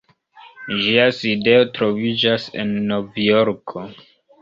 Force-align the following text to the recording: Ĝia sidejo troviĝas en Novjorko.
Ĝia 0.77 1.03
sidejo 1.17 1.69
troviĝas 1.77 2.51
en 2.65 2.75
Novjorko. 2.91 3.89